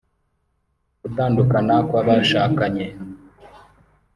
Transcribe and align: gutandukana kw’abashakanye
gutandukana 1.01 1.75
kw’abashakanye 1.87 2.85